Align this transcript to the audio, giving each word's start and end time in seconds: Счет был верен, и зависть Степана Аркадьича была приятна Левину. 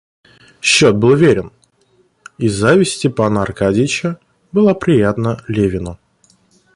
Счет 0.61 0.95
был 0.95 1.13
верен, 1.15 1.51
и 2.39 2.47
зависть 2.47 2.93
Степана 2.97 3.43
Аркадьича 3.43 4.17
была 4.51 4.73
приятна 4.73 5.43
Левину. 5.47 5.99